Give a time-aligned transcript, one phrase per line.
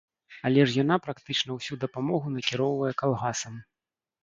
[0.49, 3.65] Але ж яна практычна ўсю дапамогу накіроўвае калгасам.